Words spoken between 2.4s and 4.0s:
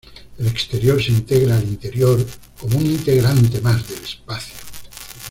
como un integrante más